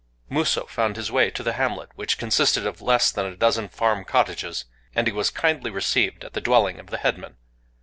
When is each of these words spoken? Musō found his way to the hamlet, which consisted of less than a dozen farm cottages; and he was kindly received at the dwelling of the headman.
Musō 0.31 0.67
found 0.67 0.95
his 0.95 1.11
way 1.11 1.29
to 1.29 1.43
the 1.43 1.53
hamlet, 1.53 1.89
which 1.93 2.17
consisted 2.17 2.65
of 2.65 2.81
less 2.81 3.11
than 3.11 3.27
a 3.27 3.35
dozen 3.35 3.69
farm 3.69 4.03
cottages; 4.03 4.65
and 4.95 5.05
he 5.05 5.13
was 5.13 5.29
kindly 5.29 5.69
received 5.69 6.23
at 6.25 6.33
the 6.33 6.41
dwelling 6.41 6.79
of 6.79 6.87
the 6.87 6.97
headman. 6.97 7.35